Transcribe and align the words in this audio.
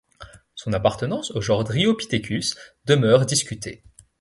Son 0.55 0.73
appartenance 0.73 1.29
au 1.29 1.41
genre 1.41 1.63
Dryopithecus 1.63 2.55
demeure 2.85 3.27
discutée. 3.27 3.83